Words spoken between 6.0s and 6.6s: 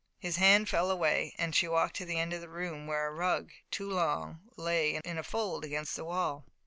wall.